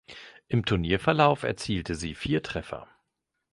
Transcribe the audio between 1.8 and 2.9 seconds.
sie vier Treffer.